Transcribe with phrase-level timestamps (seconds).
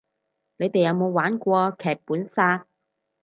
[0.57, 2.65] 你哋有冇玩過劇本殺